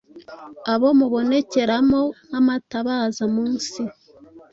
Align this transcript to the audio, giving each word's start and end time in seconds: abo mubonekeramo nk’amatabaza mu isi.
abo 0.73 0.87
mubonekeramo 0.99 2.01
nk’amatabaza 2.27 3.23
mu 3.33 3.41
isi. 3.57 3.83